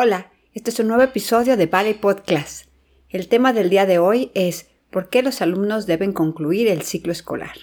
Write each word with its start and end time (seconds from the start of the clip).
Hola, 0.00 0.30
este 0.54 0.70
es 0.70 0.78
un 0.78 0.86
nuevo 0.86 1.02
episodio 1.02 1.56
de 1.56 1.66
Valley 1.66 1.94
Podcast. 1.94 2.68
El 3.08 3.26
tema 3.26 3.52
del 3.52 3.68
día 3.68 3.84
de 3.84 3.98
hoy 3.98 4.30
es 4.32 4.68
¿por 4.92 5.08
qué 5.08 5.24
los 5.24 5.42
alumnos 5.42 5.86
deben 5.86 6.12
concluir 6.12 6.68
el 6.68 6.82
ciclo 6.82 7.10
escolar? 7.10 7.56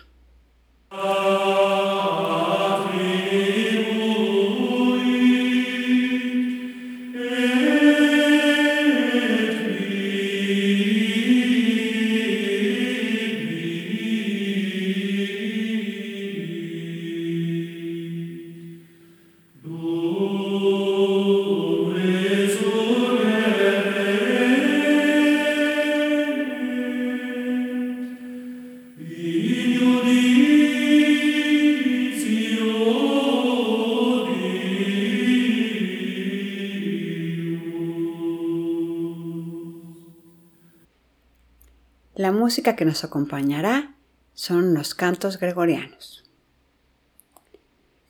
La 42.25 42.31
música 42.31 42.75
que 42.75 42.85
nos 42.85 43.03
acompañará 43.03 43.93
son 44.33 44.73
los 44.73 44.95
cantos 44.95 45.39
gregorianos. 45.39 46.23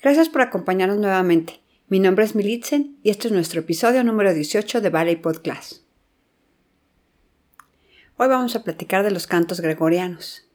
Gracias 0.01 0.29
por 0.29 0.39
acompañarnos 0.39 0.99
nuevamente. 0.99 1.59
Mi 1.89 1.99
nombre 1.99 2.23
es 2.23 2.33
Militzen 2.33 2.97
y 3.03 3.09
este 3.09 3.27
es 3.27 3.33
nuestro 3.33 3.59
episodio 3.59 4.05
número 4.05 4.33
18 4.33 4.79
de 4.79 4.89
Ballet 4.89 5.21
Podcast. 5.21 5.81
Hoy 8.15 8.29
vamos 8.29 8.55
a 8.55 8.63
platicar 8.63 9.03
de 9.03 9.11
los 9.11 9.27
cantos 9.27 9.59
gregorianos. 9.59 10.47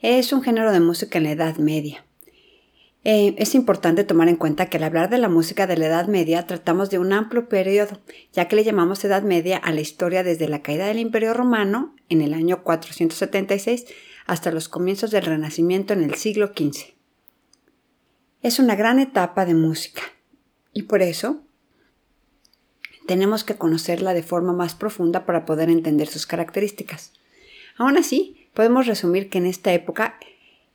Es 0.00 0.32
un 0.32 0.42
género 0.42 0.72
de 0.72 0.80
música 0.80 1.18
en 1.18 1.24
la 1.24 1.30
Edad 1.30 1.58
Media. 1.58 2.03
Eh, 3.06 3.34
es 3.36 3.54
importante 3.54 4.02
tomar 4.02 4.28
en 4.28 4.36
cuenta 4.36 4.70
que 4.70 4.78
al 4.78 4.84
hablar 4.84 5.10
de 5.10 5.18
la 5.18 5.28
música 5.28 5.66
de 5.66 5.76
la 5.76 5.86
Edad 5.86 6.08
Media 6.08 6.46
tratamos 6.46 6.88
de 6.88 6.98
un 6.98 7.12
amplio 7.12 7.50
periodo, 7.50 8.00
ya 8.32 8.48
que 8.48 8.56
le 8.56 8.64
llamamos 8.64 9.04
Edad 9.04 9.22
Media 9.22 9.58
a 9.58 9.72
la 9.72 9.82
historia 9.82 10.22
desde 10.22 10.48
la 10.48 10.62
caída 10.62 10.86
del 10.86 10.98
Imperio 10.98 11.34
Romano 11.34 11.94
en 12.08 12.22
el 12.22 12.32
año 12.32 12.62
476 12.62 13.84
hasta 14.26 14.50
los 14.50 14.70
comienzos 14.70 15.10
del 15.10 15.26
Renacimiento 15.26 15.92
en 15.92 16.02
el 16.02 16.14
siglo 16.14 16.52
XV. 16.56 16.94
Es 18.40 18.58
una 18.58 18.74
gran 18.74 18.98
etapa 18.98 19.44
de 19.44 19.54
música 19.54 20.00
y 20.72 20.84
por 20.84 21.02
eso 21.02 21.42
tenemos 23.06 23.44
que 23.44 23.56
conocerla 23.56 24.14
de 24.14 24.22
forma 24.22 24.54
más 24.54 24.74
profunda 24.74 25.26
para 25.26 25.44
poder 25.44 25.68
entender 25.68 26.08
sus 26.08 26.26
características. 26.26 27.12
Aún 27.76 27.98
así, 27.98 28.48
podemos 28.54 28.86
resumir 28.86 29.28
que 29.28 29.38
en 29.38 29.46
esta 29.46 29.74
época 29.74 30.18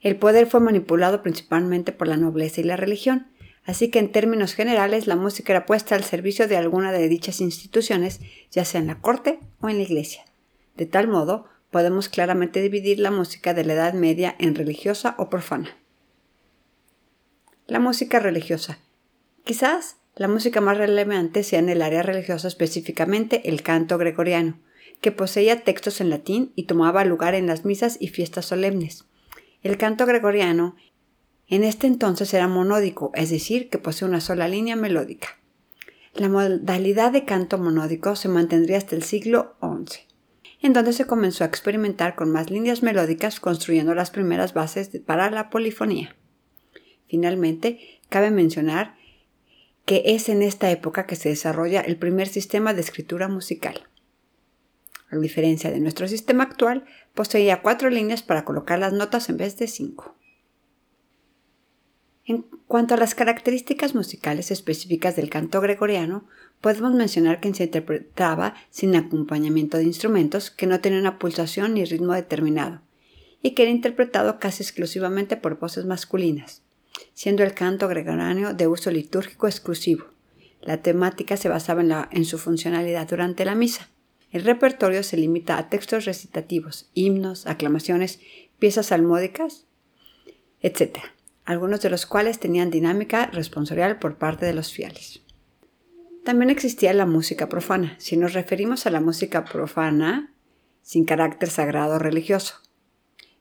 el 0.01 0.15
poder 0.15 0.47
fue 0.47 0.59
manipulado 0.59 1.21
principalmente 1.21 1.91
por 1.91 2.07
la 2.07 2.17
nobleza 2.17 2.61
y 2.61 2.63
la 2.63 2.77
religión, 2.77 3.27
así 3.65 3.89
que 3.89 3.99
en 3.99 4.11
términos 4.11 4.53
generales 4.53 5.07
la 5.07 5.15
música 5.15 5.53
era 5.53 5.65
puesta 5.65 5.95
al 5.95 6.03
servicio 6.03 6.47
de 6.47 6.57
alguna 6.57 6.91
de 6.91 7.07
dichas 7.09 7.41
instituciones, 7.41 8.21
ya 8.51 8.63
sea 8.65 8.79
en 8.79 8.87
la 8.87 9.01
corte 9.01 9.39
o 9.59 9.69
en 9.69 9.77
la 9.77 9.83
iglesia. 9.83 10.23
De 10.77 10.85
tal 10.85 11.07
modo, 11.07 11.45
podemos 11.71 12.07
claramente 12.07 12.61
dividir 12.61 12.99
la 12.99 13.11
música 13.11 13.53
de 13.53 13.65
la 13.65 13.73
Edad 13.73 13.93
Media 13.93 14.35
en 14.39 14.55
religiosa 14.55 15.15
o 15.17 15.29
profana. 15.29 15.77
La 17.67 17.79
música 17.79 18.19
religiosa. 18.19 18.79
Quizás 19.43 19.97
la 20.15 20.27
música 20.27 20.61
más 20.61 20.77
relevante 20.77 21.43
sea 21.43 21.59
en 21.59 21.69
el 21.69 21.81
área 21.81 22.03
religiosa 22.03 22.47
específicamente 22.47 23.47
el 23.49 23.61
canto 23.61 23.97
gregoriano, 23.97 24.59
que 25.01 25.11
poseía 25.11 25.63
textos 25.63 26.01
en 26.01 26.09
latín 26.09 26.51
y 26.55 26.63
tomaba 26.63 27.05
lugar 27.05 27.35
en 27.35 27.47
las 27.47 27.65
misas 27.65 27.97
y 27.99 28.07
fiestas 28.07 28.45
solemnes. 28.45 29.05
El 29.61 29.77
canto 29.77 30.05
gregoriano 30.05 30.75
en 31.49 31.63
este 31.63 31.87
entonces 31.87 32.33
era 32.33 32.47
monódico, 32.47 33.11
es 33.15 33.29
decir, 33.29 33.69
que 33.69 33.77
posee 33.77 34.07
una 34.07 34.21
sola 34.21 34.47
línea 34.47 34.75
melódica. 34.75 35.39
La 36.13 36.29
modalidad 36.29 37.11
de 37.11 37.25
canto 37.25 37.57
monódico 37.57 38.15
se 38.15 38.29
mantendría 38.29 38.77
hasta 38.77 38.95
el 38.95 39.03
siglo 39.03 39.55
XI, 39.59 40.01
en 40.61 40.73
donde 40.73 40.93
se 40.93 41.05
comenzó 41.05 41.43
a 41.43 41.47
experimentar 41.47 42.15
con 42.15 42.31
más 42.31 42.49
líneas 42.49 42.83
melódicas 42.83 43.39
construyendo 43.39 43.95
las 43.95 44.11
primeras 44.11 44.53
bases 44.53 44.91
para 45.05 45.29
la 45.31 45.49
polifonía. 45.49 46.15
Finalmente, 47.07 47.99
cabe 48.09 48.31
mencionar 48.31 48.95
que 49.85 50.03
es 50.05 50.29
en 50.29 50.43
esta 50.43 50.69
época 50.69 51.07
que 51.07 51.15
se 51.15 51.29
desarrolla 51.29 51.81
el 51.81 51.97
primer 51.97 52.27
sistema 52.27 52.73
de 52.75 52.81
escritura 52.81 53.27
musical. 53.27 53.88
A 55.11 55.17
diferencia 55.17 55.71
de 55.71 55.79
nuestro 55.79 56.07
sistema 56.07 56.43
actual, 56.43 56.85
poseía 57.13 57.61
cuatro 57.61 57.89
líneas 57.89 58.21
para 58.21 58.45
colocar 58.45 58.79
las 58.79 58.93
notas 58.93 59.29
en 59.29 59.37
vez 59.37 59.57
de 59.57 59.67
cinco. 59.67 60.15
En 62.25 62.45
cuanto 62.67 62.93
a 62.93 62.97
las 62.97 63.15
características 63.15 63.95
musicales 63.95 64.51
específicas 64.51 65.15
del 65.15 65.31
canto 65.31 65.61
gregoriano, 65.61 66.27
podemos 66.61 66.93
mencionar 66.93 67.39
que 67.39 67.51
se 67.55 67.63
interpretaba 67.63 68.53
sin 68.69 68.95
acompañamiento 68.95 69.77
de 69.77 69.85
instrumentos, 69.85 70.51
que 70.51 70.67
no 70.67 70.79
tenía 70.79 70.99
una 70.99 71.17
pulsación 71.17 71.73
ni 71.73 71.85
ritmo 71.85 72.13
determinado, 72.13 72.81
y 73.41 73.55
que 73.55 73.63
era 73.63 73.71
interpretado 73.71 74.37
casi 74.39 74.61
exclusivamente 74.61 75.37
por 75.37 75.57
voces 75.57 75.85
masculinas, 75.85 76.61
siendo 77.15 77.41
el 77.41 77.55
canto 77.55 77.87
gregoriano 77.87 78.53
de 78.53 78.67
uso 78.67 78.91
litúrgico 78.91 79.47
exclusivo. 79.47 80.05
La 80.61 80.83
temática 80.83 81.35
se 81.35 81.49
basaba 81.49 81.81
en, 81.81 81.91
en 82.11 82.25
su 82.25 82.37
funcionalidad 82.37 83.09
durante 83.09 83.43
la 83.43 83.55
misa. 83.55 83.89
El 84.31 84.43
repertorio 84.43 85.01
se 85.03 85.17
limita 85.17 85.57
a 85.57 85.69
textos 85.69 86.05
recitativos, 86.05 86.89
himnos, 86.93 87.47
aclamaciones, 87.47 88.19
piezas 88.59 88.87
salmódicas, 88.87 89.65
etc., 90.61 90.99
algunos 91.45 91.81
de 91.81 91.89
los 91.89 92.05
cuales 92.05 92.39
tenían 92.39 92.69
dinámica 92.69 93.25
responsorial 93.27 93.97
por 93.97 94.17
parte 94.17 94.45
de 94.45 94.53
los 94.53 94.71
fieles. 94.71 95.21
También 96.23 96.51
existía 96.51 96.93
la 96.93 97.07
música 97.07 97.49
profana, 97.49 97.95
si 97.97 98.17
nos 98.17 98.33
referimos 98.33 98.85
a 98.85 98.91
la 98.91 99.01
música 99.01 99.45
profana 99.45 100.31
sin 100.83 101.05
carácter 101.05 101.49
sagrado 101.49 101.95
o 101.95 101.99
religioso. 101.99 102.55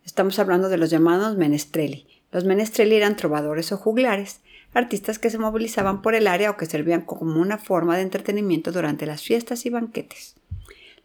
Estamos 0.06 0.38
hablando 0.38 0.70
de 0.70 0.78
los 0.78 0.88
llamados 0.88 1.36
menestreli. 1.36 2.06
Los 2.32 2.44
menestreli 2.44 2.94
eran 2.94 3.16
trovadores 3.16 3.72
o 3.72 3.76
juglares, 3.76 4.40
artistas 4.72 5.18
que 5.18 5.28
se 5.28 5.38
movilizaban 5.38 6.00
por 6.00 6.14
el 6.14 6.26
área 6.26 6.50
o 6.50 6.56
que 6.56 6.64
servían 6.64 7.02
como 7.02 7.40
una 7.40 7.58
forma 7.58 7.96
de 7.96 8.02
entretenimiento 8.02 8.72
durante 8.72 9.04
las 9.04 9.22
fiestas 9.22 9.66
y 9.66 9.70
banquetes. 9.70 10.37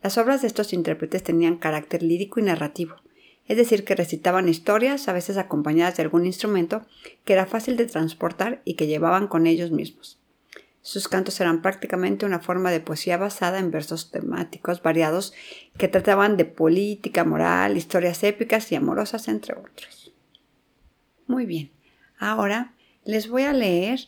Las 0.03 0.17
obras 0.17 0.41
de 0.41 0.47
estos 0.47 0.73
intérpretes 0.73 1.23
tenían 1.23 1.55
carácter 1.55 2.03
lírico 2.03 2.41
y 2.41 2.43
narrativo, 2.43 2.97
es 3.47 3.55
decir, 3.55 3.85
que 3.85 3.95
recitaban 3.95 4.49
historias, 4.49 5.07
a 5.07 5.13
veces 5.13 5.37
acompañadas 5.37 5.95
de 5.95 6.03
algún 6.03 6.25
instrumento, 6.25 6.85
que 7.23 7.31
era 7.33 7.45
fácil 7.45 7.77
de 7.77 7.85
transportar 7.85 8.61
y 8.65 8.73
que 8.75 8.87
llevaban 8.87 9.27
con 9.27 9.47
ellos 9.47 9.71
mismos. 9.71 10.19
Sus 10.81 11.07
cantos 11.07 11.39
eran 11.39 11.61
prácticamente 11.61 12.25
una 12.25 12.41
forma 12.41 12.69
de 12.69 12.81
poesía 12.81 13.15
basada 13.15 13.59
en 13.59 13.71
versos 13.71 14.11
temáticos 14.11 14.81
variados 14.81 15.33
que 15.77 15.87
trataban 15.87 16.35
de 16.35 16.43
política, 16.43 17.23
moral, 17.23 17.77
historias 17.77 18.21
épicas 18.23 18.69
y 18.73 18.75
amorosas, 18.75 19.29
entre 19.29 19.55
otros. 19.55 20.13
Muy 21.27 21.45
bien, 21.45 21.71
ahora 22.19 22.73
les 23.05 23.29
voy 23.29 23.43
a 23.43 23.53
leer 23.53 24.01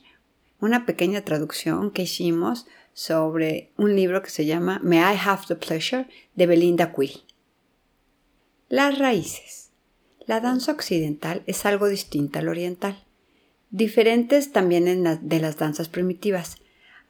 una 0.66 0.86
pequeña 0.86 1.22
traducción 1.22 1.92
que 1.92 2.02
hicimos 2.04 2.68
sobre 2.94 3.72
un 3.78 3.96
libro 3.96 4.22
que 4.22 4.30
se 4.30 4.46
llama 4.46 4.80
May 4.84 5.00
I 5.00 5.20
Have 5.24 5.44
the 5.48 5.56
Pleasure 5.56 6.08
de 6.36 6.48
Belinda 6.48 6.94
Quill. 6.94 7.24
Las 8.68 8.98
raíces. 8.98 9.70
La 10.26 10.42
danza 10.42 10.72
occidental 10.72 11.44
es 11.46 11.66
algo 11.66 11.88
distinta 11.88 12.40
al 12.40 12.50
oriental, 12.50 13.06
diferentes 13.70 14.52
también 14.52 15.20
de 15.22 15.40
las 15.40 15.58
danzas 15.58 15.88
primitivas, 15.88 16.58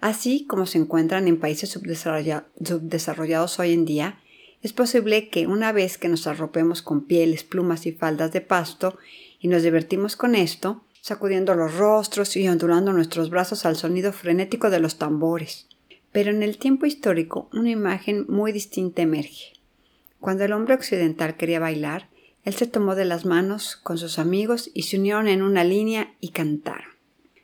así 0.02 0.46
como 0.46 0.66
se 0.66 0.80
encuentran 0.80 1.30
en 1.30 1.40
países 1.40 1.70
subdesarrollados 1.70 3.60
hoy 3.60 3.72
en 3.72 3.86
día, 3.86 4.20
es 4.62 4.74
posible 4.74 5.30
que 5.30 5.48
una 5.48 5.72
vez 5.72 5.98
que 5.98 6.10
nos 6.10 6.28
arropemos 6.28 6.82
con 6.82 7.06
pieles, 7.06 7.44
plumas 7.44 7.86
y 7.86 7.92
faldas 7.92 8.32
de 8.34 8.42
pasto 8.42 8.98
y 9.40 9.48
nos 9.48 9.64
divertimos 9.64 10.16
con 10.16 10.34
esto, 10.34 10.85
sacudiendo 11.06 11.54
los 11.54 11.76
rostros 11.76 12.36
y 12.36 12.48
ondulando 12.48 12.92
nuestros 12.92 13.30
brazos 13.30 13.68
al 13.68 13.76
sonido 13.76 14.12
frenético 14.12 14.72
de 14.72 14.80
los 14.80 14.98
tambores, 14.98 15.68
pero 16.12 16.32
en 16.32 16.42
el 16.42 16.58
tiempo 16.58 16.88
histórico 16.88 17.48
una 17.54 17.70
imagen 17.70 18.26
muy 18.28 18.52
distinta 18.52 19.04
emerge. 19.04 19.54
Cuando 20.20 20.46
el 20.46 20.52
hombre 20.52 20.74
occidental 20.74 21.38
quería 21.38 21.60
bailar, 21.60 22.10
él 22.44 22.56
se 22.56 22.66
tomó 22.66 22.96
de 22.96 23.06
las 23.06 23.24
manos 23.24 23.76
con 23.76 24.00
sus 24.00 24.18
amigos 24.18 24.72
y 24.74 24.82
se 24.82 24.98
unieron 24.98 25.28
en 25.28 25.44
una 25.44 25.64
línea 25.64 26.16
y 26.22 26.30
cantaron. 26.30 26.90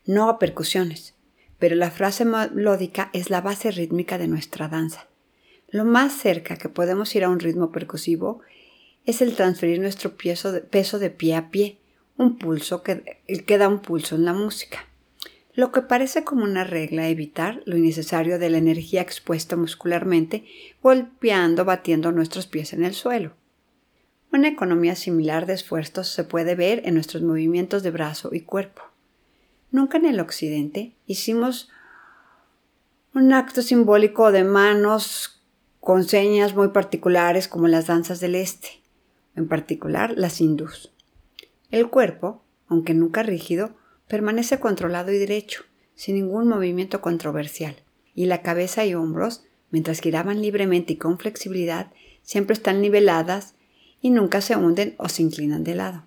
No 0.07 0.27
a 0.27 0.39
percusiones, 0.39 1.13
pero 1.59 1.75
la 1.75 1.91
frase 1.91 2.25
melódica 2.25 3.11
es 3.13 3.29
la 3.29 3.41
base 3.41 3.69
rítmica 3.69 4.17
de 4.17 4.27
nuestra 4.27 4.69
danza. 4.69 5.05
Lo 5.69 5.85
más 5.85 6.13
cerca 6.13 6.57
que 6.57 6.67
podemos 6.67 7.15
ir 7.15 7.23
a 7.23 7.29
un 7.29 7.39
ritmo 7.39 7.71
percusivo 7.71 8.41
es 9.05 9.21
el 9.21 9.35
transferir 9.35 9.79
nuestro 9.79 10.15
peso 10.17 10.51
de, 10.51 11.09
pie 11.11 11.35
a 11.35 11.51
pie, 11.51 11.77
un 12.21 12.37
pulso 12.37 12.83
que, 12.83 13.19
que 13.45 13.57
da 13.57 13.67
un 13.67 13.79
pulso 13.79 14.15
en 14.15 14.25
la 14.25 14.33
música. 14.33 14.85
lo 15.53 15.73
que 15.73 15.81
parece 15.81 16.23
como 16.23 16.45
una 16.45 16.63
regla 16.63 17.09
evitar 17.09 17.61
lo 17.65 17.75
innecesario 17.75 18.39
de 18.39 18.49
la 18.49 18.57
energía 18.57 19.01
expuesta 19.01 19.57
muscularmente, 19.57 20.45
golpeando, 20.81 21.65
batiendo 21.65 22.13
nuestros 22.13 22.47
pies 22.47 22.71
en 22.71 22.85
el 22.85 22.93
suelo. 22.93 23.33
Una 24.31 24.47
economía 24.47 24.95
similar 24.95 25.45
de 25.45 25.53
esfuerzos 25.55 26.07
se 26.07 26.23
puede 26.23 26.55
ver 26.55 26.83
en 26.85 26.93
nuestros 26.93 27.21
movimientos 27.21 27.83
de 27.83 27.91
brazo 27.91 28.29
y 28.31 28.41
cuerpo. 28.41 28.81
Nunca 29.71 29.97
en 29.97 30.05
el 30.05 30.21
occidente 30.21 30.93
hicimos 31.05 31.69
un 33.13 33.33
acto 33.33 33.61
simbólico 33.61 34.31
de 34.31 34.45
manos 34.45 35.41
con 35.81 36.05
señas 36.05 36.55
muy 36.55 36.69
particulares 36.69 37.49
como 37.49 37.67
las 37.67 37.87
danzas 37.87 38.21
del 38.21 38.35
este, 38.35 38.69
en 39.35 39.49
particular 39.49 40.13
las 40.15 40.39
hindús. 40.39 40.91
El 41.71 41.89
cuerpo, 41.89 42.43
aunque 42.67 42.93
nunca 42.93 43.23
rígido, 43.23 43.71
permanece 44.07 44.59
controlado 44.59 45.11
y 45.11 45.17
derecho, 45.17 45.63
sin 45.95 46.15
ningún 46.15 46.47
movimiento 46.47 46.99
controversial, 46.99 47.75
y 48.13 48.25
la 48.25 48.41
cabeza 48.41 48.85
y 48.85 48.93
hombros, 48.93 49.45
mientras 49.71 50.01
giraban 50.01 50.41
libremente 50.41 50.93
y 50.93 50.97
con 50.97 51.17
flexibilidad, 51.17 51.91
siempre 52.23 52.53
están 52.53 52.81
niveladas 52.81 53.55
y 54.01 54.09
nunca 54.09 54.41
se 54.41 54.57
hunden 54.57 54.95
o 54.97 55.07
se 55.07 55.21
inclinan 55.21 55.63
de 55.63 55.75
lado. 55.75 56.03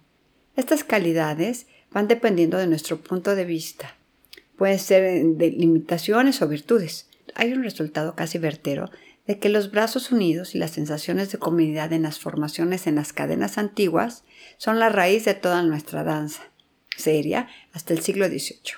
Estas 0.55 0.85
calidades 0.85 1.67
van 1.91 2.09
dependiendo 2.09 2.59
de 2.59 2.67
nuestro 2.67 3.01
punto 3.01 3.35
de 3.35 3.47
vista. 3.47 3.97
Pueden 4.57 4.79
ser 4.79 5.25
limitaciones 5.25 6.43
o 6.43 6.49
virtudes. 6.49 7.09
Hay 7.35 7.53
un 7.53 7.63
resultado 7.63 8.15
casi 8.15 8.39
vertero 8.39 8.91
de 9.27 9.39
que 9.39 9.49
los 9.49 9.71
brazos 9.71 10.13
unidos 10.13 10.55
y 10.55 10.59
las 10.59 10.73
sensaciones 10.73 11.33
de 11.33 11.39
comunidad 11.39 11.93
en 11.93 12.03
las 12.03 12.19
formaciones 12.19 12.87
en 12.87 12.97
las 12.97 13.13
cadenas 13.13 13.59
antiguas 13.59 14.25
son 14.59 14.79
la 14.79 14.89
raíz 14.89 15.25
de 15.25 15.35
toda 15.35 15.63
nuestra 15.63 16.05
danza 16.05 16.43
seria 16.97 17.49
hasta 17.73 17.93
el 17.93 18.01
siglo 18.01 18.27
XVIII. 18.27 18.75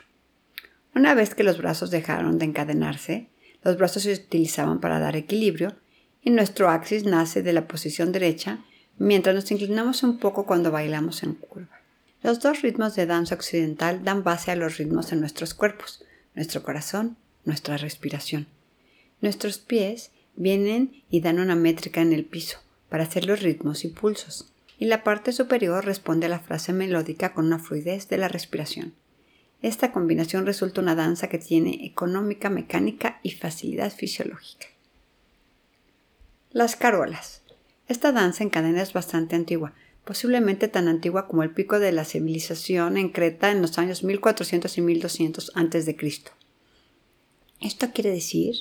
Una 0.95 1.15
vez 1.15 1.35
que 1.35 1.45
los 1.45 1.59
brazos 1.59 1.91
dejaron 1.91 2.39
de 2.39 2.47
encadenarse, 2.47 3.29
los 3.63 3.77
brazos 3.77 4.05
se 4.05 4.13
utilizaban 4.13 4.81
para 4.81 4.99
dar 4.99 5.17
equilibrio 5.17 5.77
y 6.23 6.31
nuestro 6.31 6.69
axis 6.71 7.05
nace 7.05 7.43
de 7.43 7.53
la 7.53 7.69
posición 7.69 8.13
derecha 8.13 8.65
mientras 8.99 9.35
nos 9.35 9.51
inclinamos 9.51 10.03
un 10.03 10.19
poco 10.19 10.47
cuando 10.47 10.71
bailamos 10.71 11.23
en 11.23 11.35
curva. 11.35 11.81
Los 12.23 12.41
dos 12.41 12.63
ritmos 12.63 12.97
de 12.97 13.07
danza 13.07 13.35
occidental 13.35 14.03
dan 14.03 14.25
base 14.25 14.51
a 14.51 14.57
los 14.57 14.79
ritmos 14.79 15.13
en 15.13 15.21
nuestros 15.21 15.55
cuerpos, 15.55 16.03
nuestro 16.35 16.63
corazón, 16.63 17.17
nuestra 17.45 17.77
respiración. 17.77 18.47
Nuestros 19.21 19.59
pies 19.59 20.11
vienen 20.37 21.03
y 21.11 21.21
dan 21.21 21.41
una 21.41 21.56
métrica 21.56 22.00
en 22.00 22.12
el 22.12 22.25
piso 22.25 22.59
para 22.88 23.05
hacer 23.05 23.27
los 23.27 23.43
ritmos 23.43 23.85
y 23.85 23.88
pulsos 23.88 24.53
y 24.79 24.87
la 24.87 25.03
parte 25.03 25.33
superior 25.33 25.85
responde 25.85 26.27
a 26.27 26.29
la 26.29 26.38
frase 26.38 26.73
melódica 26.73 27.33
con 27.33 27.47
una 27.47 27.59
fluidez 27.59 28.09
de 28.09 28.19
la 28.19 28.29
respiración. 28.29 28.94
Esta 29.62 29.91
combinación 29.91 30.44
resulta 30.44 30.83
una 30.83 30.94
danza 30.94 31.29
que 31.29 31.38
tiene 31.38 31.87
económica, 31.87 32.50
mecánica 32.50 33.21
y 33.23 33.31
facilidad 33.31 33.93
fisiológica. 33.93 34.67
Las 36.53 36.77
carolas. 36.77 37.43
Esta 37.88 38.12
danza 38.12 38.43
en 38.43 38.50
cadena 38.50 38.83
es 38.83 38.93
bastante 38.93 39.35
antigua, 39.35 39.73
posiblemente 40.05 40.69
tan 40.69 40.88
antigua 40.88 41.27
como 41.27 41.43
el 41.43 41.50
pico 41.50 41.79
de 41.79 41.93
la 41.93 42.05
civilización 42.05 42.97
en 42.97 43.09
Creta 43.09 43.50
en 43.50 43.62
los 43.62 43.79
años 43.79 44.05
1400 44.05 44.77
y 44.77 44.81
1200 44.83 45.53
a.C. 45.55 45.97
Esto 47.61 47.91
quiere 47.93 48.11
decir 48.11 48.56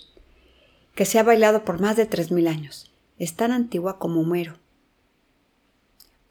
que 0.95 1.06
se 1.06 1.19
ha 1.19 1.24
bailado 1.24 1.63
por 1.63 1.80
más 1.80 1.97
de 1.97 2.09
3.000 2.09 2.47
años. 2.47 2.92
Es 3.19 3.36
tan 3.36 3.51
antigua 3.51 4.00
como 4.00 4.21
Homero, 4.21 4.57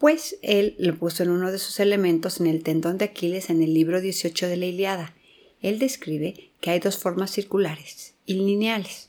pues 0.05 0.37
él 0.43 0.75
lo 0.79 0.95
puso 0.97 1.23
en 1.23 1.31
uno 1.31 1.51
de 1.51 1.59
sus 1.59 1.81
elementos 1.81 2.39
en 2.39 2.47
el 2.47 2.63
tendón 2.63 2.99
de 2.99 3.07
Aquiles 3.07 3.49
en 3.49 3.63
el 3.63 3.73
libro 3.73 4.03
18 4.03 4.49
de 4.49 4.57
la 4.59 4.67
Iliada. 4.67 5.15
Él 5.63 5.79
describe 5.79 6.51
que 6.61 6.71
hay 6.71 6.79
dos 6.79 6.99
formas 6.99 7.31
circulares 7.31 8.15
y 8.27 8.35
lineales. 8.35 9.09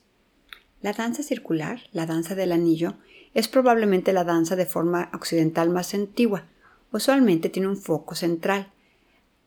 La 0.81 0.93
danza 0.93 1.21
circular, 1.21 1.81
la 1.91 2.05
danza 2.05 2.33
del 2.33 2.53
anillo, 2.53 2.93
es 3.33 3.49
probablemente 3.49 4.13
la 4.13 4.23
danza 4.23 4.55
de 4.55 4.65
forma 4.65 5.09
occidental 5.13 5.69
más 5.69 5.93
antigua. 5.93 6.45
Usualmente 6.93 7.49
tiene 7.49 7.67
un 7.67 7.75
foco 7.75 8.15
central, 8.15 8.71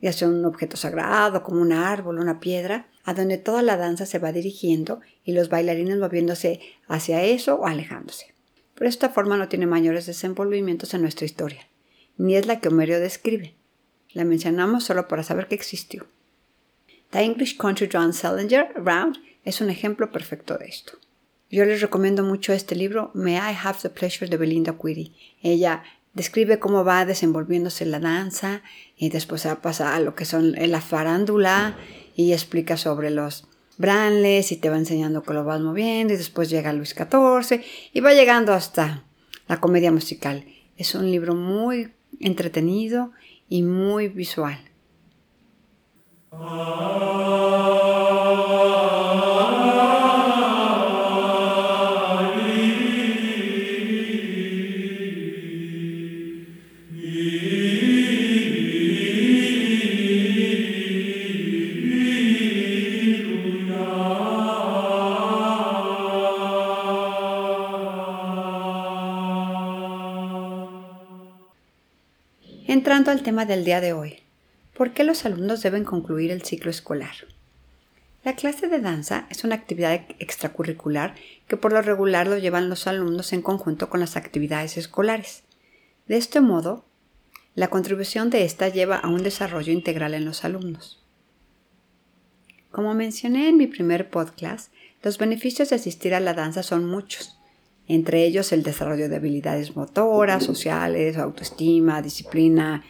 ya 0.02 0.12
sea 0.12 0.28
un 0.28 0.44
objeto 0.44 0.76
sagrado 0.76 1.42
como 1.42 1.62
un 1.62 1.72
árbol, 1.72 2.18
una 2.18 2.40
piedra, 2.40 2.88
a 3.08 3.14
donde 3.14 3.38
toda 3.38 3.62
la 3.62 3.76
danza 3.76 4.06
se 4.06 4.18
va 4.18 4.32
dirigiendo 4.32 5.00
y 5.24 5.32
los 5.32 5.48
bailarines 5.48 5.98
moviéndose 5.98 6.60
hacia 6.88 7.22
eso 7.22 7.56
o 7.56 7.66
alejándose 7.66 8.38
pero 8.78 8.88
esta 8.88 9.08
forma 9.08 9.36
no 9.36 9.48
tiene 9.48 9.66
mayores 9.66 10.06
desenvolvimientos 10.06 10.94
en 10.94 11.02
nuestra 11.02 11.26
historia, 11.26 11.66
ni 12.16 12.36
es 12.36 12.46
la 12.46 12.60
que 12.60 12.68
Homerio 12.68 13.00
describe. 13.00 13.54
La 14.12 14.24
mencionamos 14.24 14.84
solo 14.84 15.08
para 15.08 15.24
saber 15.24 15.48
que 15.48 15.56
existió. 15.56 16.06
The 17.10 17.22
English 17.22 17.56
Country 17.56 17.88
John 17.92 18.12
Salinger 18.12 18.68
Round 18.76 19.16
es 19.44 19.60
un 19.60 19.68
ejemplo 19.68 20.12
perfecto 20.12 20.56
de 20.58 20.66
esto. 20.66 20.92
Yo 21.50 21.64
les 21.64 21.80
recomiendo 21.80 22.22
mucho 22.22 22.52
este 22.52 22.76
libro, 22.76 23.10
May 23.14 23.34
I 23.34 23.56
Have 23.60 23.80
the 23.82 23.90
Pleasure 23.90 24.30
de 24.30 24.36
Belinda 24.36 24.76
Query. 24.80 25.12
Ella 25.42 25.82
describe 26.14 26.60
cómo 26.60 26.84
va 26.84 27.04
desenvolviéndose 27.04 27.84
la 27.84 27.98
danza 27.98 28.62
y 28.96 29.08
después 29.08 29.48
pasa 29.60 29.96
a 29.96 30.00
lo 30.00 30.14
que 30.14 30.24
son 30.24 30.52
la 30.52 30.80
farándula 30.80 31.76
y 32.18 32.32
explica 32.32 32.76
sobre 32.76 33.10
los 33.10 33.46
Branles 33.76 34.50
y 34.50 34.56
te 34.56 34.68
va 34.68 34.76
enseñando 34.76 35.22
que 35.22 35.32
lo 35.32 35.44
vas 35.44 35.60
moviendo 35.60 36.12
y 36.12 36.16
después 36.16 36.50
llega 36.50 36.72
Luis 36.72 36.96
XIV 36.96 37.62
y 37.92 38.00
va 38.00 38.12
llegando 38.12 38.52
hasta 38.52 39.04
la 39.46 39.60
comedia 39.60 39.92
musical. 39.92 40.44
Es 40.76 40.96
un 40.96 41.08
libro 41.08 41.36
muy 41.36 41.92
entretenido 42.18 43.12
y 43.48 43.62
muy 43.62 44.08
visual. 44.08 44.58
Al 73.18 73.24
tema 73.24 73.46
del 73.46 73.64
día 73.64 73.80
de 73.80 73.92
hoy, 73.92 74.20
¿por 74.76 74.92
qué 74.92 75.02
los 75.02 75.24
alumnos 75.24 75.60
deben 75.60 75.82
concluir 75.82 76.30
el 76.30 76.42
ciclo 76.42 76.70
escolar? 76.70 77.16
La 78.22 78.36
clase 78.36 78.68
de 78.68 78.80
danza 78.80 79.26
es 79.28 79.42
una 79.42 79.56
actividad 79.56 80.02
extracurricular 80.20 81.16
que 81.48 81.56
por 81.56 81.72
lo 81.72 81.82
regular 81.82 82.28
lo 82.28 82.38
llevan 82.38 82.68
los 82.68 82.86
alumnos 82.86 83.32
en 83.32 83.42
conjunto 83.42 83.90
con 83.90 83.98
las 83.98 84.16
actividades 84.16 84.76
escolares. 84.76 85.42
De 86.06 86.16
este 86.16 86.40
modo, 86.40 86.84
la 87.56 87.66
contribución 87.66 88.30
de 88.30 88.44
esta 88.44 88.68
lleva 88.68 88.98
a 88.98 89.08
un 89.08 89.24
desarrollo 89.24 89.72
integral 89.72 90.14
en 90.14 90.24
los 90.24 90.44
alumnos. 90.44 91.04
Como 92.70 92.94
mencioné 92.94 93.48
en 93.48 93.56
mi 93.56 93.66
primer 93.66 94.10
podcast, 94.10 94.72
los 95.02 95.18
beneficios 95.18 95.70
de 95.70 95.76
asistir 95.76 96.14
a 96.14 96.20
la 96.20 96.34
danza 96.34 96.62
son 96.62 96.84
muchos 96.84 97.36
entre 97.88 98.26
ellos 98.26 98.52
el 98.52 98.62
desarrollo 98.62 99.08
de 99.08 99.16
habilidades 99.16 99.74
motoras, 99.74 100.44
sociales, 100.44 101.16
autoestima, 101.16 102.02
disciplina, 102.02 102.84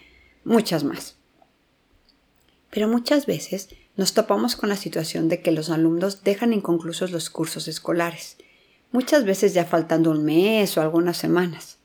muchas 0.49 0.83
más. 0.83 1.15
Pero 2.71 2.89
muchas 2.89 3.27
veces 3.27 3.69
nos 3.97 4.15
topamos 4.15 4.57
con 4.57 4.69
la 4.69 4.77
situación 4.77 5.29
de 5.29 5.41
que 5.41 5.53
los 5.53 5.71
alumnos 5.71 6.25
dejan 6.25 6.53
inconclusos 6.53 7.11
los 7.11 7.31
cursos 7.31 7.69
escolares, 7.69 8.37
muchas 8.91 9.25
veces 9.25 9.55
ya 9.55 9.65
faltando 9.65 10.11
un 10.11 10.25
mes 10.25 10.77
o 10.77 10.81
algunas 10.81 11.17
semanas, 11.17 11.79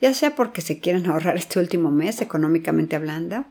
ya 0.00 0.14
sea 0.14 0.34
porque 0.34 0.60
se 0.60 0.80
quieren 0.80 1.06
ahorrar 1.06 1.36
este 1.36 1.58
último 1.58 1.90
mes 1.90 2.20
económicamente 2.20 2.96
hablando, 2.96 3.44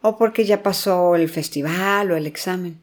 o 0.00 0.18
porque 0.18 0.44
ya 0.44 0.62
pasó 0.62 1.16
el 1.16 1.28
festival 1.28 2.10
o 2.10 2.16
el 2.16 2.26
examen. 2.26 2.78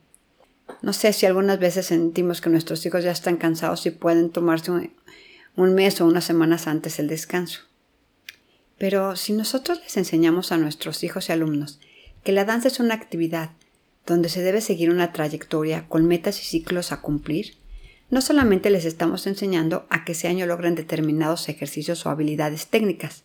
No 0.82 0.94
sé 0.94 1.14
si 1.14 1.26
algunas 1.26 1.60
veces 1.60 1.88
sentimos 1.88 2.42
que 2.42 2.50
nuestros 2.50 2.86
hijos 2.86 3.04
ya 3.04 3.12
están 3.12 3.38
cansados 3.38 3.86
y 3.86 3.92
pueden 3.92 4.30
tomarse 4.30 4.72
un, 4.72 5.74
mes 5.74 6.02
o 6.02 6.06
unas 6.06 6.24
semanas 6.24 6.68
antes 6.68 6.98
el 7.00 7.08
descanso. 7.08 7.62
Pero 8.82 9.16
si 9.16 9.34
nosotros 9.34 9.80
les 9.84 9.96
enseñamos 9.96 10.52
a 10.52 10.58
nuestros 10.58 11.04
hijos 11.04 11.30
y 11.30 11.32
alumnos 11.32 11.80
que 12.24 12.32
la 12.32 12.46
danza 12.46 12.68
es 12.68 12.80
una 12.80 12.96
actividad 12.96 13.52
donde 14.08 14.28
se 14.28 14.42
debe 14.42 14.60
seguir 14.60 14.90
una 14.90 15.14
trayectoria 15.14 15.88
con 15.88 16.08
metas 16.08 16.42
y 16.42 16.46
ciclos 16.46 16.92
a 16.92 17.00
cumplir, 17.00 17.58
no 18.10 18.22
solamente 18.22 18.72
les 18.72 18.86
estamos 18.86 19.28
enseñando 19.28 19.86
a 19.92 20.04
que 20.04 20.14
ese 20.14 20.30
año 20.30 20.48
logren 20.48 20.74
determinados 20.74 21.48
ejercicios 21.48 22.04
o 22.08 22.10
habilidades 22.10 22.70
técnicas, 22.70 23.24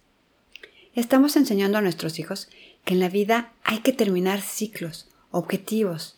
estamos 0.95 1.37
enseñando 1.37 1.79
a 1.79 1.81
nuestros 1.81 2.19
hijos 2.19 2.51
que 2.85 2.93
en 2.93 3.01
la 3.01 3.09
vida 3.09 3.55
hay 3.65 3.79
que 3.79 3.95
terminar 3.95 4.43
ciclos, 4.43 5.09
objetivos 5.31 6.17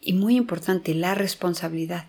y, 0.00 0.14
muy 0.14 0.34
importante, 0.34 0.94
la 0.94 1.14
responsabilidad. 1.14 2.08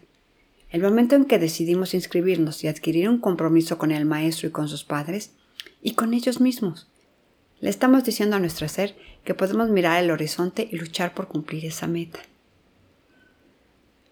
El 0.72 0.82
momento 0.82 1.14
en 1.14 1.26
que 1.26 1.38
decidimos 1.38 1.94
inscribirnos 1.94 2.64
y 2.64 2.70
adquirir 2.70 3.08
un 3.08 3.20
compromiso 3.20 3.78
con 3.78 3.92
el 3.92 4.06
maestro 4.06 4.48
y 4.48 4.52
con 4.52 4.68
sus 4.68 4.84
padres 4.84 5.34
y 5.82 5.94
con 5.94 6.14
ellos 6.14 6.40
mismos. 6.40 6.88
Le 7.60 7.70
estamos 7.70 8.04
diciendo 8.04 8.36
a 8.36 8.40
nuestro 8.40 8.68
ser 8.68 8.96
que 9.24 9.36
podemos 9.36 9.70
mirar 9.70 10.04
el 10.04 10.12
horizonte 10.12 10.68
y 10.72 10.78
luchar 10.78 11.14
por 11.14 11.28
cumplir 11.28 11.66
esa 11.66 11.88
meta. 11.88 12.20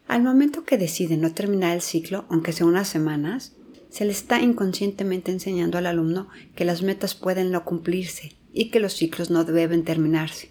Al 0.08 0.24
momento 0.24 0.64
que 0.64 0.78
decide 0.78 1.18
no 1.18 1.34
terminar 1.34 1.76
el 1.76 1.82
ciclo, 1.82 2.26
aunque 2.30 2.54
sea 2.54 2.66
unas 2.66 2.88
semanas, 2.88 3.54
se 3.90 4.06
le 4.06 4.12
está 4.12 4.40
inconscientemente 4.42 5.32
enseñando 5.32 5.78
al 5.78 5.88
alumno 5.88 6.30
que 6.56 6.66
las 6.66 6.82
metas 6.82 7.16
pueden 7.16 7.52
no 7.52 7.64
cumplirse 7.66 8.36
y 8.54 8.70
que 8.70 8.80
los 8.80 8.94
ciclos 8.94 9.30
no 9.30 9.44
deben 9.44 9.84
terminarse. 9.84 10.50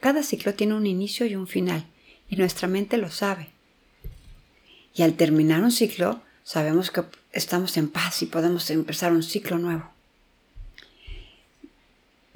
Cada 0.00 0.22
ciclo 0.22 0.54
tiene 0.54 0.74
un 0.74 0.86
inicio 0.86 1.26
y 1.26 1.36
un 1.36 1.46
final, 1.46 1.86
y 2.28 2.36
nuestra 2.36 2.68
mente 2.68 2.96
lo 2.96 3.10
sabe. 3.10 3.48
Y 4.94 5.02
al 5.02 5.14
terminar 5.14 5.62
un 5.62 5.72
ciclo, 5.72 6.22
sabemos 6.42 6.90
que 6.90 7.02
estamos 7.32 7.76
en 7.76 7.88
paz 7.88 8.22
y 8.22 8.26
podemos 8.26 8.70
empezar 8.70 9.12
un 9.12 9.22
ciclo 9.22 9.58
nuevo. 9.58 9.95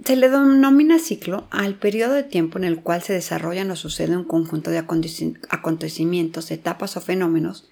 Se 0.04 0.16
le 0.16 0.30
denomina 0.30 0.99
ciclo 0.99 1.47
al 1.50 1.75
periodo 1.75 2.14
de 2.14 2.23
tiempo 2.23 2.59
en 2.59 2.64
el 2.64 2.80
cual 2.80 3.02
se 3.02 3.12
desarrollan 3.12 3.71
o 3.71 3.76
sucede 3.76 4.16
un 4.16 4.25
conjunto 4.25 4.71
de 4.71 4.78
acontecimientos, 4.78 6.50
etapas 6.50 6.97
o 6.97 7.00
fenómenos 7.00 7.69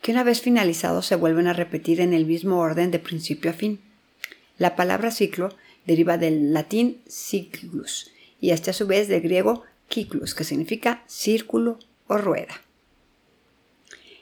que 0.00 0.12
una 0.12 0.24
vez 0.24 0.40
finalizados 0.40 1.06
se 1.06 1.16
vuelven 1.16 1.46
a 1.46 1.52
repetir 1.52 2.00
en 2.00 2.12
el 2.12 2.26
mismo 2.26 2.58
orden 2.58 2.90
de 2.90 2.98
principio 2.98 3.50
a 3.50 3.54
fin. 3.54 3.80
La 4.58 4.74
palabra 4.74 5.10
ciclo 5.10 5.54
deriva 5.86 6.18
del 6.18 6.52
latín 6.52 7.00
cyclus 7.08 8.10
y 8.40 8.50
este 8.50 8.70
a 8.70 8.74
su 8.74 8.86
vez 8.86 9.08
del 9.08 9.20
griego 9.20 9.62
cyclus, 9.88 10.34
que 10.34 10.44
significa 10.44 11.04
círculo 11.06 11.78
o 12.08 12.18
rueda. 12.18 12.62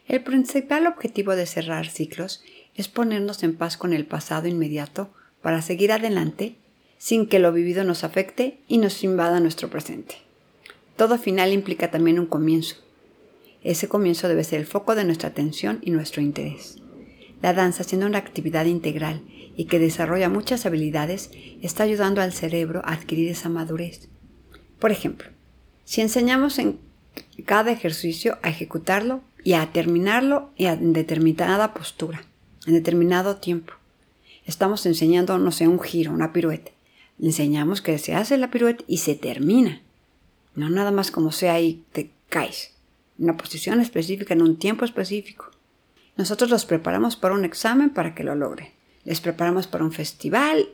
El 0.07 0.23
principal 0.23 0.87
objetivo 0.87 1.37
de 1.37 1.47
cerrar 1.47 1.88
ciclos 1.88 2.43
es 2.75 2.88
ponernos 2.88 3.43
en 3.43 3.57
paz 3.57 3.76
con 3.76 3.93
el 3.93 4.07
pasado 4.07 4.49
inmediato 4.49 5.11
para 5.40 5.62
seguir 5.62 5.93
adelante 5.93 6.57
sin 7.00 7.26
que 7.26 7.38
lo 7.38 7.50
vivido 7.50 7.83
nos 7.83 8.04
afecte 8.04 8.59
y 8.69 8.76
nos 8.76 9.02
invada 9.02 9.40
nuestro 9.40 9.71
presente. 9.71 10.16
Todo 10.97 11.16
final 11.16 11.50
implica 11.50 11.90
también 11.90 12.21
un 12.21 12.26
comienzo. 12.26 12.76
Ese 13.64 13.88
comienzo 13.88 14.28
debe 14.28 14.45
ser 14.45 14.61
el 14.61 14.66
foco 14.66 14.95
de 14.95 15.04
nuestra 15.04 15.30
atención 15.30 15.78
y 15.80 15.92
nuestro 15.92 16.21
interés. 16.21 16.76
La 17.40 17.54
danza, 17.54 17.85
siendo 17.85 18.07
una 18.07 18.19
actividad 18.19 18.66
integral 18.66 19.23
y 19.57 19.64
que 19.64 19.78
desarrolla 19.78 20.28
muchas 20.28 20.66
habilidades, 20.66 21.30
está 21.62 21.85
ayudando 21.85 22.21
al 22.21 22.35
cerebro 22.35 22.83
a 22.85 22.92
adquirir 22.92 23.30
esa 23.30 23.49
madurez. 23.49 24.11
Por 24.78 24.92
ejemplo, 24.92 25.30
si 25.87 26.02
enseñamos 26.02 26.59
en 26.59 26.80
cada 27.47 27.73
ejercicio 27.73 28.37
a 28.42 28.50
ejecutarlo 28.50 29.23
y 29.42 29.54
a 29.54 29.73
terminarlo 29.73 30.50
en 30.59 30.92
determinada 30.92 31.73
postura, 31.73 32.25
en 32.66 32.75
determinado 32.75 33.37
tiempo, 33.37 33.73
estamos 34.45 34.85
enseñando, 34.85 35.38
no 35.38 35.50
sé, 35.50 35.66
un 35.66 35.80
giro, 35.80 36.12
una 36.12 36.35
pirueta 36.35 36.73
enseñamos 37.27 37.83
que 37.83 37.99
se 37.99 38.15
hace 38.15 38.39
la 38.39 38.50
pirueta 38.50 38.85
y 38.87 38.99
se 38.99 39.15
termina. 39.15 39.81
No 40.55 40.71
nada 40.71 40.91
más 40.91 41.11
como 41.11 41.33
sea 41.33 41.61
y 41.61 41.85
te 41.93 42.11
caes. 42.29 42.73
Una 43.19 43.37
posición 43.37 43.81
específica 43.81 44.35
en 44.35 44.43
un 44.43 44.57
tiempo 44.57 44.85
específico. 44.85 45.50
Nosotros 46.17 46.50
los 46.50 46.65
preparamos 46.65 47.17
para 47.17 47.35
un 47.35 47.45
examen 47.45 47.91
para 47.91 48.15
que 48.15 48.25
lo 48.25 48.35
logren. 48.35 48.69
Les 49.05 49.21
preparamos 49.21 49.67
para 49.67 49.85
un 49.85 49.93
festival 49.93 50.69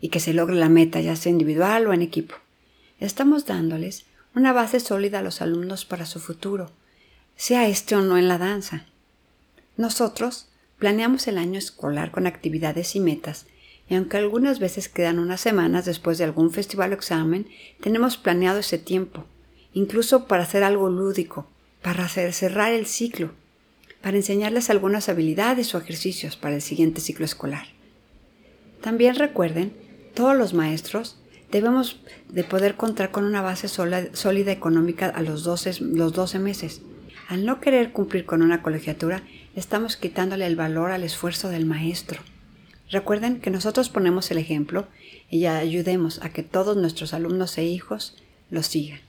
y 0.00 0.08
que 0.08 0.20
se 0.20 0.34
logre 0.34 0.56
la 0.56 0.68
meta, 0.68 1.00
ya 1.00 1.16
sea 1.16 1.32
individual 1.32 1.86
o 1.86 1.92
en 1.92 2.02
equipo. 2.02 2.34
Estamos 2.98 3.46
dándoles 3.46 4.06
una 4.34 4.52
base 4.52 4.80
sólida 4.80 5.20
a 5.20 5.22
los 5.22 5.40
alumnos 5.40 5.84
para 5.84 6.04
su 6.04 6.20
futuro, 6.20 6.70
sea 7.36 7.68
este 7.68 7.96
o 7.96 8.02
no 8.02 8.18
en 8.18 8.28
la 8.28 8.38
danza. 8.38 8.86
Nosotros 9.76 10.48
planeamos 10.78 11.26
el 11.26 11.38
año 11.38 11.58
escolar 11.58 12.10
con 12.10 12.26
actividades 12.26 12.96
y 12.96 13.00
metas 13.00 13.46
y 13.88 13.94
aunque 13.94 14.16
algunas 14.16 14.58
veces 14.58 14.88
quedan 14.88 15.18
unas 15.18 15.40
semanas 15.40 15.84
después 15.84 16.18
de 16.18 16.24
algún 16.24 16.50
festival 16.50 16.90
o 16.90 16.94
examen, 16.94 17.46
tenemos 17.80 18.16
planeado 18.16 18.58
ese 18.58 18.78
tiempo, 18.78 19.24
incluso 19.72 20.26
para 20.26 20.42
hacer 20.42 20.64
algo 20.64 20.88
lúdico, 20.88 21.46
para 21.82 22.08
cerrar 22.08 22.72
el 22.72 22.86
ciclo, 22.86 23.30
para 24.00 24.16
enseñarles 24.16 24.70
algunas 24.70 25.08
habilidades 25.08 25.74
o 25.74 25.78
ejercicios 25.78 26.36
para 26.36 26.56
el 26.56 26.62
siguiente 26.62 27.00
ciclo 27.00 27.24
escolar. 27.24 27.68
También 28.80 29.14
recuerden, 29.14 29.72
todos 30.14 30.36
los 30.36 30.52
maestros 30.52 31.18
debemos 31.50 32.00
de 32.28 32.42
poder 32.42 32.76
contar 32.76 33.10
con 33.10 33.24
una 33.24 33.42
base 33.42 33.68
sólida 33.68 34.52
económica 34.52 35.08
a 35.08 35.22
los 35.22 35.44
12, 35.44 35.80
los 35.80 36.12
12 36.12 36.38
meses. 36.40 36.82
Al 37.28 37.44
no 37.44 37.60
querer 37.60 37.92
cumplir 37.92 38.24
con 38.26 38.42
una 38.42 38.62
colegiatura, 38.62 39.22
estamos 39.54 39.96
quitándole 39.96 40.46
el 40.46 40.56
valor 40.56 40.90
al 40.90 41.02
esfuerzo 41.02 41.48
del 41.48 41.66
maestro. 41.66 42.20
Recuerden 42.90 43.40
que 43.40 43.50
nosotros 43.50 43.88
ponemos 43.88 44.30
el 44.30 44.38
ejemplo 44.38 44.86
y 45.28 45.46
ayudemos 45.46 46.22
a 46.22 46.30
que 46.30 46.42
todos 46.42 46.76
nuestros 46.76 47.14
alumnos 47.14 47.58
e 47.58 47.64
hijos 47.64 48.16
lo 48.50 48.62
sigan. 48.62 49.00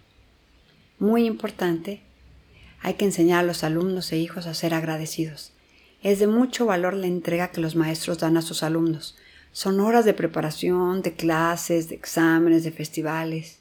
Muy 0.99 1.25
importante, 1.25 2.01
hay 2.81 2.95
que 2.95 3.05
enseñar 3.05 3.39
a 3.39 3.47
los 3.47 3.63
alumnos 3.63 4.11
e 4.11 4.17
hijos 4.17 4.47
a 4.47 4.55
ser 4.55 4.73
agradecidos. 4.73 5.51
Es 6.01 6.19
de 6.19 6.27
mucho 6.27 6.65
valor 6.65 6.93
la 6.93 7.07
entrega 7.07 7.51
que 7.51 7.61
los 7.61 7.75
maestros 7.75 8.19
dan 8.19 8.37
a 8.37 8.41
sus 8.41 8.63
alumnos. 8.63 9.15
Son 9.51 9.79
horas 9.79 10.05
de 10.05 10.13
preparación, 10.13 11.01
de 11.01 11.13
clases, 11.13 11.89
de 11.89 11.95
exámenes, 11.95 12.63
de 12.63 12.71
festivales. 12.71 13.59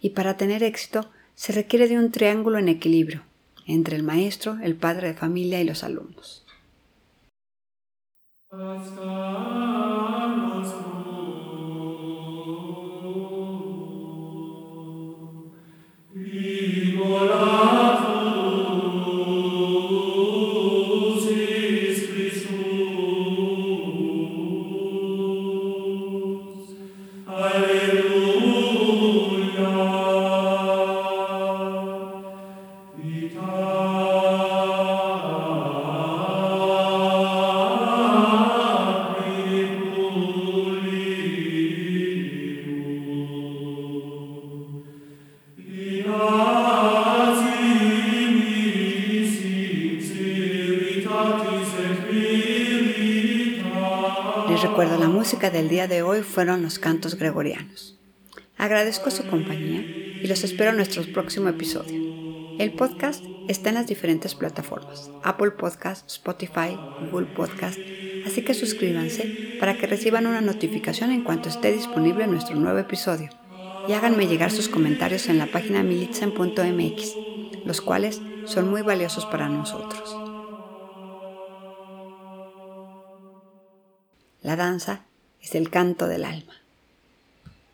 Y 0.00 0.10
para 0.10 0.36
tener 0.36 0.62
éxito 0.62 1.10
se 1.34 1.52
requiere 1.52 1.88
de 1.88 1.98
un 1.98 2.12
triángulo 2.12 2.58
en 2.58 2.68
equilibrio 2.68 3.22
entre 3.66 3.96
el 3.96 4.02
maestro, 4.02 4.58
el 4.62 4.76
padre 4.76 5.08
de 5.08 5.14
familia 5.14 5.60
y 5.60 5.64
los 5.64 5.84
alumnos. 5.84 6.44
Del 55.54 55.68
día 55.68 55.86
de 55.86 56.02
hoy 56.02 56.22
fueron 56.22 56.62
los 56.62 56.80
cantos 56.80 57.14
gregorianos. 57.14 57.96
Agradezco 58.58 59.12
su 59.12 59.24
compañía 59.24 59.82
y 60.20 60.26
los 60.26 60.42
espero 60.42 60.70
en 60.70 60.76
nuestro 60.76 61.04
próximo 61.12 61.48
episodio. 61.48 61.94
El 62.58 62.72
podcast 62.72 63.22
está 63.46 63.68
en 63.68 63.76
las 63.76 63.86
diferentes 63.86 64.34
plataformas, 64.34 65.12
Apple 65.22 65.52
Podcast, 65.52 66.10
Spotify, 66.10 66.76
Google 67.08 67.28
Podcast, 67.36 67.78
así 68.26 68.42
que 68.42 68.52
suscríbanse 68.52 69.56
para 69.60 69.78
que 69.78 69.86
reciban 69.86 70.26
una 70.26 70.40
notificación 70.40 71.12
en 71.12 71.22
cuanto 71.22 71.48
esté 71.48 71.70
disponible 71.70 72.26
nuestro 72.26 72.56
nuevo 72.56 72.80
episodio 72.80 73.30
y 73.86 73.92
háganme 73.92 74.26
llegar 74.26 74.50
sus 74.50 74.68
comentarios 74.68 75.28
en 75.28 75.38
la 75.38 75.46
página 75.46 75.84
militzen.mx, 75.84 77.14
los 77.64 77.80
cuales 77.80 78.20
son 78.46 78.68
muy 78.68 78.82
valiosos 78.82 79.24
para 79.26 79.48
nosotros. 79.48 80.16
La 84.42 84.56
danza 84.56 85.06
es 85.44 85.54
el 85.54 85.70
canto 85.70 86.08
del 86.08 86.24
alma. 86.24 86.63